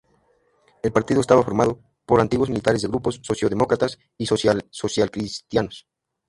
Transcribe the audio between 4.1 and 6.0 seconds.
y socialcristianos.